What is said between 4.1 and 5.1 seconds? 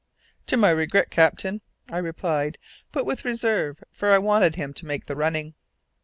wanted him to make